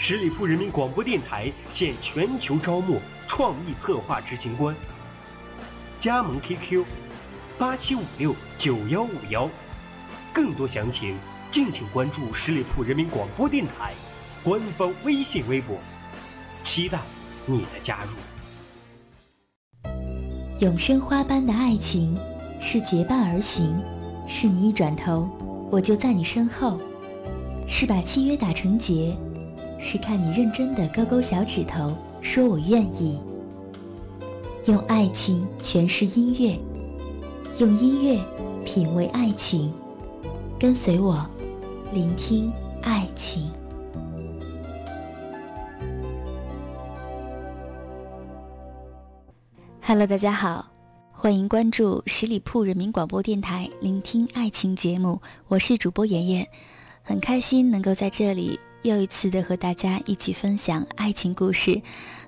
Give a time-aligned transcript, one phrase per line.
[0.00, 4.72] 十里铺人民广播电台现全球招募创意策划执行官，
[6.00, 6.84] 加盟 QQ
[7.58, 9.50] 八七五六九幺五幺，
[10.32, 11.18] 更多详情
[11.50, 13.92] 敬请关注十里铺人民广播电台
[14.44, 15.76] 官方微信微博，
[16.64, 17.00] 期待
[17.44, 18.10] 你的加入。
[20.60, 22.16] 永生花般的爱情
[22.60, 23.76] 是结伴而行，
[24.28, 25.28] 是你一转头
[25.72, 26.80] 我就在你身后，
[27.66, 29.16] 是把契约打成结。
[29.78, 33.18] 是看你认真的勾勾小指头，说我愿意。
[34.66, 36.58] 用爱情诠释音乐，
[37.58, 38.20] 用音乐
[38.64, 39.72] 品味爱情，
[40.58, 41.24] 跟随我，
[41.92, 43.50] 聆听爱情。
[49.80, 50.66] Hello，大家好，
[51.12, 56.46] 欢迎关注十里铺人民广播电台，聆听爱情节目，我是主播妍妍，
[57.02, 58.60] 很开心能够在这里。
[58.82, 61.80] 又一次的和大家一起分享爱情故事，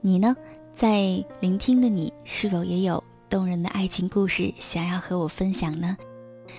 [0.00, 0.36] 你呢？
[0.74, 5.96] 在聆听的你是否也有动人的爱情故事想要和我分享呢？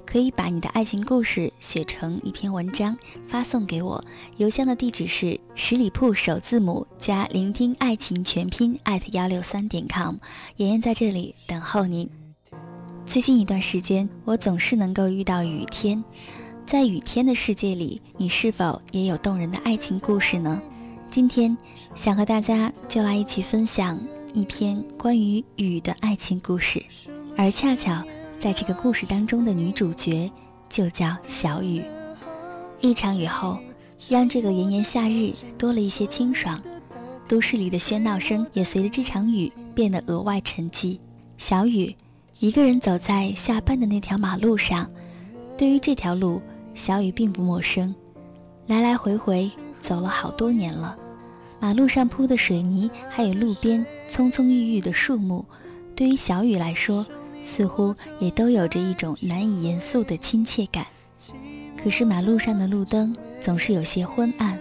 [0.05, 4.03] 可以把你的爱情故事写成一篇文章发送给我，
[4.37, 10.15] 邮箱的地址是十里铺首字母加聆听爱情全拼艾特幺六三点 com，
[10.57, 12.09] 妍妍在这里等候您。
[13.05, 16.03] 最近一段时间，我总是能够遇到雨天。
[16.65, 20.59] 在雨天的世界里，你是否也有动人的爱情故事呢？
[21.11, 21.55] 今天
[21.93, 24.01] 想和大家就来一起分享
[24.33, 26.83] 一篇关于雨的爱情故事，
[27.37, 28.03] 而恰巧
[28.39, 30.29] 在这个故事当中的女主角
[30.67, 31.83] 就叫小雨。
[32.81, 33.59] 一场雨后，
[34.09, 36.59] 让这个炎炎夏日多了一些清爽，
[37.27, 40.97] 都市里的喧闹声也随着这场雨变得额外沉寂。
[41.37, 41.95] 小雨
[42.39, 44.89] 一个人走在下班的那条马路上，
[45.59, 46.41] 对于这条路。
[46.75, 47.95] 小雨并不陌生，
[48.67, 49.49] 来来回回
[49.81, 50.95] 走了好多年了。
[51.59, 55.43] 马路上铺的水泥，还有路边葱葱郁郁的树木，
[55.95, 57.05] 对于小雨来说，
[57.41, 60.85] 似乎也都有着一种难以言诉的亲切感。
[61.81, 64.59] 可是马路上的路灯总是有些昏暗，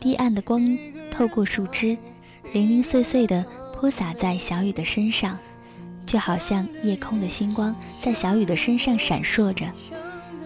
[0.00, 0.78] 低暗的光
[1.10, 1.98] 透过树枝，
[2.52, 3.44] 零零碎碎地
[3.74, 5.36] 泼洒在小雨的身上，
[6.06, 9.66] 就好像夜空的星光在小雨的身上闪烁着。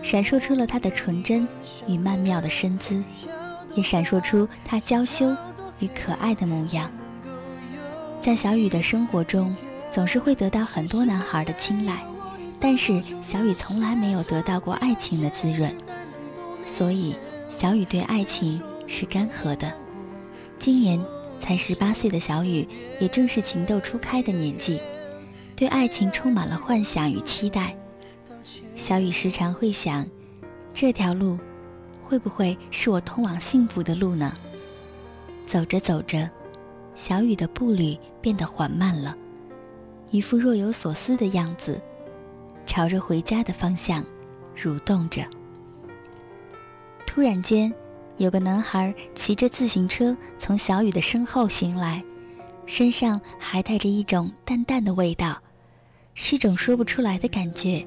[0.03, 1.47] 闪烁出了她的纯真
[1.87, 3.03] 与曼妙的身姿，
[3.75, 5.37] 也闪烁出她娇羞
[5.81, 6.91] 与可爱的模样。
[8.21, 9.55] 在小雨的生活中，
[9.93, 12.03] 总是会得到很多男孩的青睐，
[12.59, 15.75] 但是小雨从来没有得到过爱情的滋润，
[16.65, 17.15] 所以
[17.51, 19.73] 小雨对爱情是干涸的。
[20.59, 21.01] 今年
[21.39, 22.67] 才十八岁的小雨，
[23.01, 24.81] 也正是情窦初开的年纪，
[25.55, 27.75] 对爱情充满了幻想与期待。
[28.77, 30.07] 小雨时常会想，
[30.73, 31.39] 这条路
[32.03, 34.33] 会不会是我通往幸福的路呢？
[35.47, 36.29] 走着走着，
[36.95, 39.17] 小雨的步履变得缓慢了，
[40.11, 41.81] 一副若有所思的样子，
[42.67, 44.05] 朝着回家的方向
[44.57, 45.25] 蠕动着。
[47.07, 47.73] 突然间，
[48.19, 52.05] 有个男孩骑着自行车从小雨的身后行来，
[52.67, 55.41] 身上还带着一种淡淡的味道，
[56.15, 57.87] 是一种说不出来的感觉。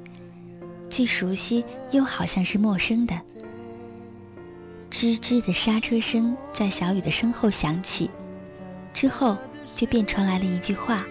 [0.91, 3.15] 既熟悉又好像是陌生的，
[4.91, 8.11] 吱吱的刹车声在小雨的身后响起，
[8.93, 9.37] 之后
[9.73, 11.05] 就便传来了一句话：“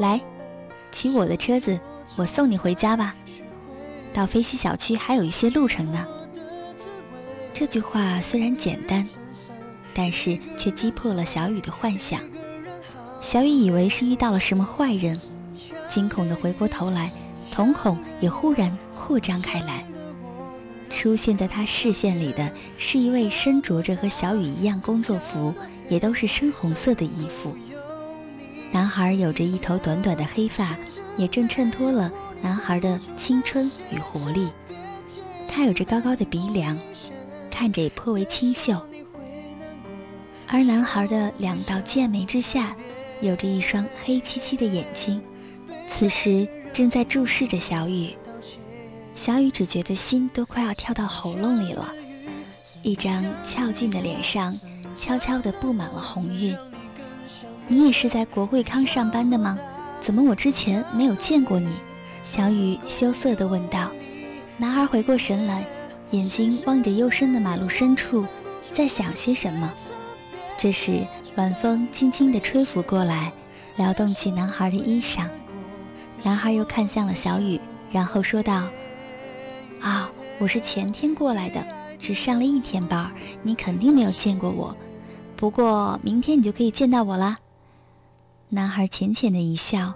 [0.00, 0.18] 来，
[0.90, 1.78] 骑我的车子，
[2.16, 3.14] 我送你回家吧。
[4.14, 6.06] 到飞西小区还有一些路程呢。”
[7.52, 9.06] 这句话虽然简单，
[9.92, 12.18] 但是却击破了小雨的幻想。
[13.20, 15.20] 小雨以为是遇到了什么坏人，
[15.86, 17.10] 惊恐地回过头来。
[17.60, 19.84] 瞳孔也忽然扩张开来，
[20.88, 25.52] 出现在他视线里的是一位身着着和小雨一样工作服，
[25.90, 27.54] 也都是深红色的衣服。
[28.72, 30.74] 男孩有着一头短短的黑发，
[31.18, 32.10] 也正衬托了
[32.40, 34.48] 男孩的青春与活力。
[35.46, 36.78] 他有着高高的鼻梁，
[37.50, 38.80] 看着也颇为清秀。
[40.48, 42.74] 而男孩的两道剑眉之下，
[43.20, 45.20] 有着一双黑漆漆的眼睛。
[45.86, 46.48] 此时。
[46.72, 48.16] 正在注视着小雨，
[49.14, 51.92] 小雨只觉得心都快要跳到喉咙里了。
[52.82, 54.56] 一张俏俊的脸上，
[54.96, 56.56] 悄悄地布满了红晕。
[57.66, 59.58] 你也是在国会康上班的吗？
[60.00, 61.74] 怎么我之前没有见过你？
[62.22, 63.90] 小雨羞涩地问道。
[64.56, 65.64] 男孩回过神来，
[66.12, 68.24] 眼睛望着幽深的马路深处，
[68.72, 69.72] 在想些什么。
[70.56, 71.04] 这时，
[71.36, 73.32] 晚风轻轻地吹拂过来，
[73.76, 75.26] 撩动起男孩的衣裳。
[76.22, 78.68] 男孩又看向了小雨，然后说道
[79.80, 81.64] ：“啊，我是前天过来的，
[81.98, 83.10] 只上了一天班，
[83.42, 84.76] 你肯定没有见过我。
[85.36, 87.36] 不过明天你就可以见到我啦。”
[88.50, 89.94] 男孩浅浅的一笑，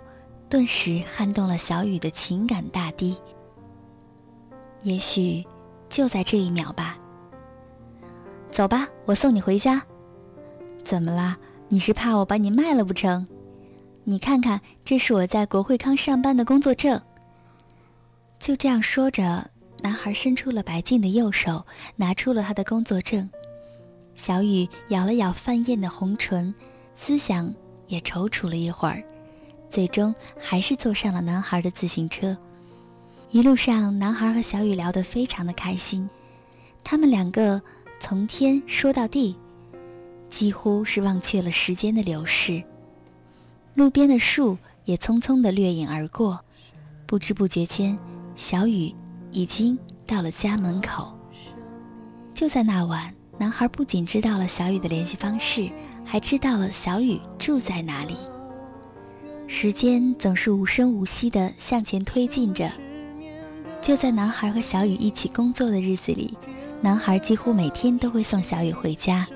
[0.48, 3.16] 顿时撼动了小雨的情感大堤。
[4.82, 5.44] 也许，
[5.88, 6.96] 就在这一秒吧。
[8.50, 9.82] 走吧，我送你回家。
[10.82, 11.36] 怎么啦？
[11.68, 13.26] 你是怕我把你卖了不成？
[14.06, 17.00] 你看看，这是我在国会康上班的工作证。
[18.38, 21.64] 就这样说着，男孩伸出了白净的右手，
[21.96, 23.28] 拿出了他的工作证。
[24.14, 26.54] 小雨咬了咬泛艳的红唇，
[26.94, 27.52] 思想
[27.86, 29.02] 也踌躇了一会儿，
[29.70, 32.36] 最终还是坐上了男孩的自行车。
[33.30, 36.08] 一路上，男孩和小雨聊得非常的开心，
[36.84, 37.60] 他们两个
[37.98, 39.34] 从天说到地，
[40.28, 42.62] 几乎是忘却了时间的流逝。
[43.74, 46.38] 路边的树也匆匆地掠影而过，
[47.06, 47.98] 不知不觉间，
[48.36, 48.94] 小雨
[49.32, 49.76] 已经
[50.06, 51.12] 到了家门口。
[52.32, 55.68] 就在那晚，男孩不仅知道了小雨的联系方式，
[56.04, 58.14] 还知道了小雨住在哪里。
[59.48, 62.70] 时间总是无声无息地向前推进着。
[63.82, 66.36] 就在男孩和小雨一起工作的日子里，
[66.80, 69.26] 男孩几乎每天都会送小雨回家。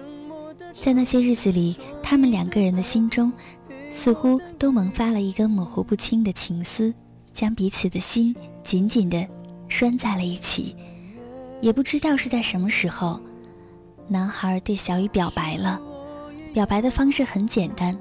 [0.72, 3.32] 在那些日子里，他们两个人的心中。
[3.92, 6.92] 似乎都萌发了一根模糊不清的情丝，
[7.32, 9.26] 将彼此的心紧紧地
[9.68, 10.74] 拴在了一起。
[11.60, 13.20] 也不知道是在什么时候，
[14.06, 15.80] 男孩对小雨表白了。
[16.54, 17.94] 表白的方式很简单，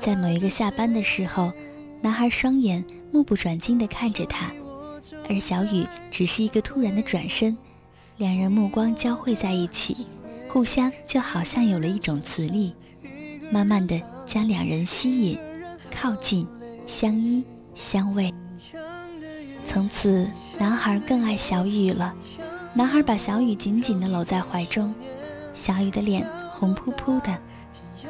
[0.00, 1.52] 在某一个下班的时候，
[2.00, 4.52] 男孩双眼目不转睛地看着他，
[5.28, 7.56] 而小雨只是一个突然的转身，
[8.18, 10.06] 两人目光交汇在一起，
[10.48, 12.74] 互相就好像有了一种磁力，
[13.50, 14.00] 慢慢的。
[14.32, 15.38] 将两人吸引、
[15.90, 16.48] 靠近、
[16.86, 17.44] 相依
[17.74, 18.32] 相偎。
[19.66, 20.26] 从此，
[20.58, 22.14] 男孩更爱小雨了。
[22.72, 24.94] 男孩把小雨紧紧地搂在怀中，
[25.54, 27.38] 小雨的脸红扑扑的，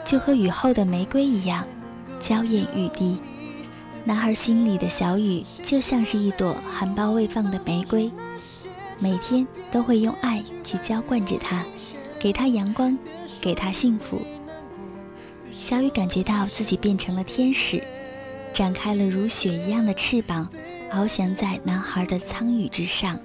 [0.04, 1.66] 就和雨后的玫瑰一样，
[2.20, 3.20] 娇艳欲滴。
[4.04, 8.08] 男孩心里的小雨就像是一朵含苞未放的玫瑰，
[9.00, 11.64] 每天都会用爱去浇灌着它，
[12.20, 12.96] 给它阳光，
[13.40, 14.22] 给它幸福。
[15.62, 17.80] 小雨感觉到自己变成了天使，
[18.52, 20.44] 展开了如雪一样的翅膀，
[20.90, 23.16] 翱翔在男孩的苍羽之上，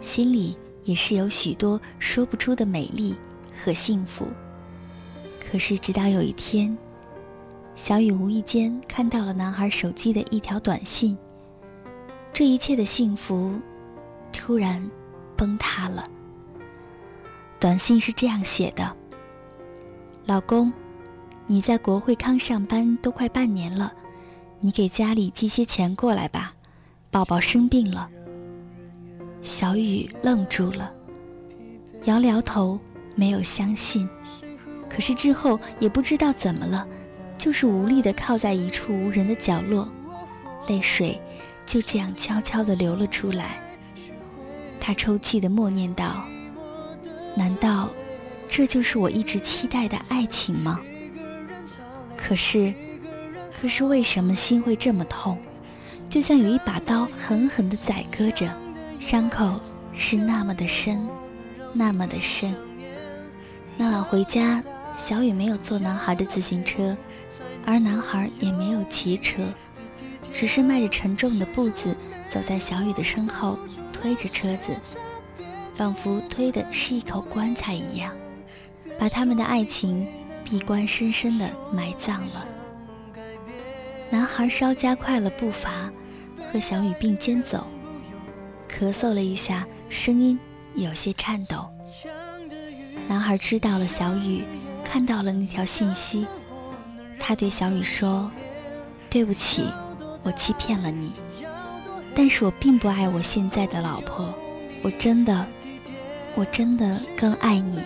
[0.00, 3.16] 心里也是有许多说不出的美丽
[3.64, 4.28] 和幸福。
[5.40, 6.78] 可是，直到有一天，
[7.74, 11.18] 小雨无意间看到了男孩手机的一条短信，
[12.32, 13.58] 这一切的幸福
[14.32, 14.88] 突然
[15.36, 16.08] 崩塌了。
[17.58, 18.96] 短信是这样写的
[20.26, 20.72] ：“老公。”
[21.50, 23.92] 你在国会康上班都快半年了，
[24.60, 26.54] 你给家里寄些钱过来吧，
[27.10, 28.08] 宝宝生病了。
[29.42, 30.92] 小雨愣住了，
[32.04, 32.78] 摇了摇头，
[33.16, 34.08] 没有相信。
[34.88, 36.86] 可是之后也不知道怎么了，
[37.36, 39.88] 就是无力地靠在一处无人的角落，
[40.68, 41.20] 泪水
[41.66, 43.58] 就这样悄悄地流了出来。
[44.78, 46.22] 他抽泣地默念道
[47.34, 47.90] ：“难道
[48.48, 50.80] 这就是我一直期待的爱情吗？”
[52.22, 52.72] 可是，
[53.60, 55.38] 可是为什么心会这么痛？
[56.08, 58.48] 就像有一把刀狠狠地宰割着，
[58.98, 59.60] 伤口
[59.94, 61.00] 是那么的深，
[61.72, 62.54] 那么的深。
[63.76, 64.62] 那晚回家，
[64.96, 66.96] 小雨没有坐男孩的自行车，
[67.64, 69.42] 而男孩也没有骑车，
[70.34, 71.96] 只是迈着沉重的步子
[72.28, 73.58] 走在小雨的身后，
[73.92, 74.76] 推着车子，
[75.74, 78.12] 仿佛推的是一口棺材一样，
[78.98, 80.06] 把他们的爱情。
[80.50, 82.44] 闭关深深的埋葬了。
[84.10, 85.88] 男孩稍加快了步伐，
[86.52, 87.64] 和小雨并肩走，
[88.68, 90.36] 咳嗽了一下，声音
[90.74, 91.68] 有些颤抖。
[93.08, 94.42] 男孩知道了小雨
[94.84, 96.26] 看到了那条信息，
[97.20, 98.28] 他对小雨说
[99.08, 99.72] ：“对不起，
[100.24, 101.12] 我欺骗了你，
[102.12, 104.34] 但是我并不爱我现在的老婆，
[104.82, 105.46] 我真的，
[106.34, 107.80] 我真的更爱你。”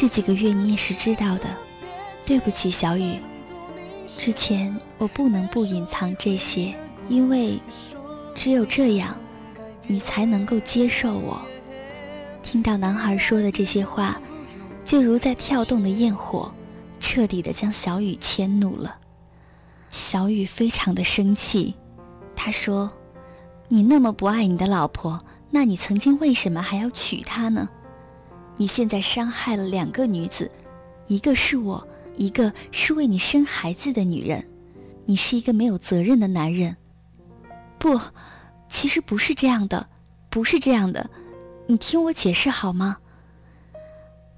[0.00, 1.44] 这几个月你也是知道的，
[2.24, 3.18] 对不起，小雨。
[4.16, 6.74] 之前我不能不隐藏这些，
[7.10, 7.60] 因为
[8.34, 9.14] 只有这样，
[9.86, 11.38] 你才能够接受我。
[12.42, 14.18] 听到男孩说的这些话，
[14.86, 16.50] 就如在跳动的焰火，
[16.98, 18.96] 彻底的将小雨迁怒了。
[19.90, 21.74] 小雨非常的生气，
[22.34, 22.90] 他说
[23.68, 27.68] ：“你那么不爱你的老婆，那你曾经为什么还要娶她呢？
[28.60, 30.50] 你现在伤害了两个女子，
[31.06, 34.46] 一个是我，一个是为你生孩子的女人。
[35.06, 36.76] 你是一个没有责任的男人。
[37.78, 37.98] 不，
[38.68, 39.88] 其实不是这样的，
[40.28, 41.08] 不是这样的。
[41.66, 42.98] 你听我解释好吗？”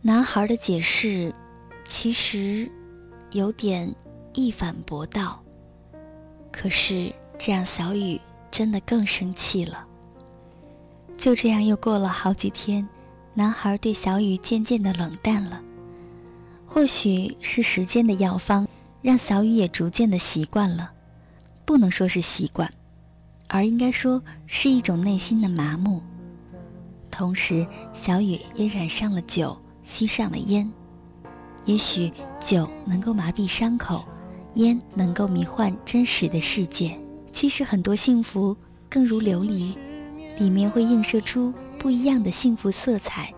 [0.03, 1.35] 男孩的解释，
[1.89, 2.71] 其实
[3.33, 3.93] 有点
[4.35, 5.43] 一反驳道。
[6.53, 8.21] 可是这样，小雨
[8.53, 9.85] 真的更生气了。
[11.19, 12.89] 就这样，又过了好几天，
[13.35, 15.61] 男孩对小雨渐渐的冷淡了。
[16.67, 18.67] 或许是时间的药方，
[19.01, 20.93] 让小雨也逐渐的习惯了。
[21.65, 22.73] 不能说是习惯，
[23.49, 26.03] 而应该说是一种内心的麻木。
[27.11, 29.57] 同时，小雨也染上了酒。
[29.85, 30.71] 吸上了烟，
[31.65, 34.07] 也许酒能够麻痹伤口，
[34.55, 36.97] 烟能够迷幻真实的世界。
[37.33, 38.57] 其实很多幸福
[38.89, 39.75] 更如琉璃，
[40.39, 43.35] 里面会映射出不一样的幸福色彩。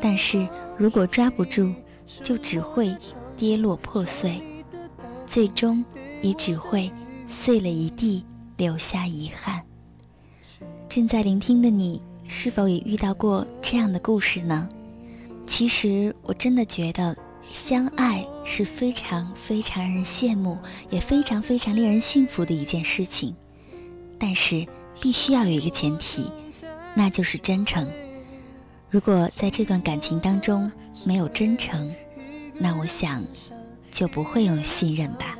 [0.00, 1.74] 但是如果抓不住，
[2.22, 2.96] 就只会
[3.36, 4.40] 跌落破碎，
[5.26, 5.84] 最终
[6.22, 6.90] 也只会
[7.26, 8.24] 碎了一地，
[8.56, 9.60] 留下遗憾。
[10.88, 14.68] 正在聆听的你，是否也遇到过这样的故事呢？
[15.46, 20.56] 其实我真的觉得，相爱是非常非常让人羡慕，
[20.90, 23.34] 也非常非常令人幸福的一件事情。
[24.16, 24.64] 但是
[25.00, 26.30] 必须要有一个前提，
[26.94, 27.86] 那就是真诚。
[28.88, 30.70] 如果在这段感情当中
[31.04, 31.92] 没有真诚，
[32.58, 33.24] 那我想
[33.90, 35.36] 就不会有信任吧。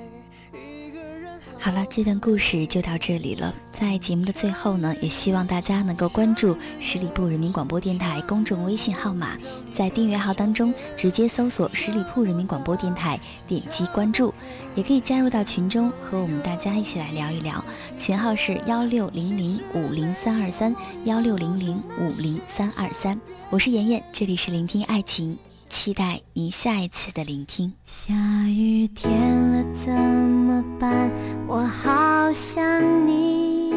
[1.65, 3.55] 好了，这段故事就到这里了。
[3.71, 9.35] 在节目的最后呢，也希望大家能够关注十里铺人民广播电台公众微信号码，
[9.73, 13.19] 在订阅号当中直接搜索“十里铺人民广播电台”，
[13.49, 14.35] 点击关注，
[14.75, 17.65] 也可以加入到群中和我们大家一起来聊一聊。
[17.99, 23.19] 群号是幺六零零五零三二三幺六零零五零三二三。
[23.49, 25.39] 我是妍妍，这里是聆听爱情。
[25.75, 27.73] 期待你下一次的聆听。
[27.85, 28.15] 下
[28.47, 29.11] 雨天
[29.51, 31.11] 了怎么办？
[31.49, 32.63] 我好想
[33.09, 33.75] 你，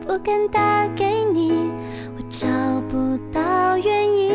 [0.00, 1.52] 不敢打给你，
[2.16, 2.48] 我找
[2.88, 4.32] 不到原因。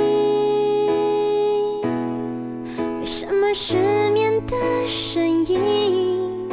[2.99, 4.55] 为什么失眠的
[4.87, 6.47] 声音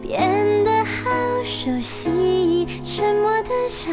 [0.00, 1.10] 变得好
[1.42, 2.64] 熟悉？
[2.84, 3.92] 沉默的场